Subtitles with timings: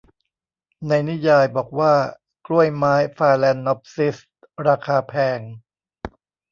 [0.87, 1.93] ในนิยายบอกว่า
[2.47, 4.15] กล้วยไม้ฟาแลนนอปซิส
[4.67, 5.39] ราคาแพง